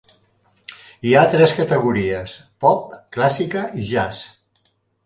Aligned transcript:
Hi 1.09 1.13
ha 1.17 1.25
tres 1.35 1.53
categories: 1.59 2.35
pop, 2.67 2.99
clàssica 3.19 3.67
i 3.85 3.89
jazz. 3.93 4.27